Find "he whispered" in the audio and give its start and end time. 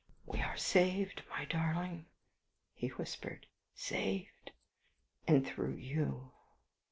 2.73-3.45